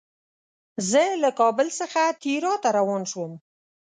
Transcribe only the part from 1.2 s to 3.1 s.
له کابل څخه تیراه ته روان